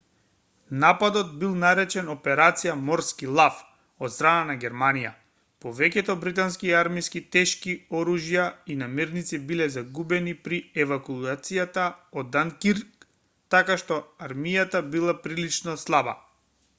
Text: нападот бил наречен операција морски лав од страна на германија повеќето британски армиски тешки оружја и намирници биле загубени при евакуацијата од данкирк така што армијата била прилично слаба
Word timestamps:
нападот 0.83 1.33
бил 1.41 1.51
наречен 1.63 2.07
операција 2.13 2.71
морски 2.87 3.27
лав 3.39 3.59
од 4.07 4.13
страна 4.15 4.47
на 4.51 4.55
германија 4.63 5.11
повеќето 5.65 6.15
британски 6.25 6.73
армиски 6.79 7.21
тешки 7.37 7.75
оружја 8.01 8.47
и 8.75 8.79
намирници 8.81 9.41
биле 9.53 9.69
загубени 9.77 10.35
при 10.49 10.61
евакуацијата 10.87 11.87
од 12.23 12.33
данкирк 12.39 13.09
така 13.57 13.77
што 13.85 14.03
армијата 14.29 14.85
била 14.99 15.19
прилично 15.27 15.81
слаба 15.87 16.21